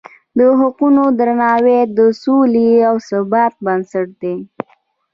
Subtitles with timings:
[0.37, 4.35] د حقونو درناوی د سولې او ثبات بنسټ دی.